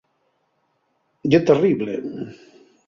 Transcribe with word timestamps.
Ye 1.31 1.39
terrible. 1.47 1.93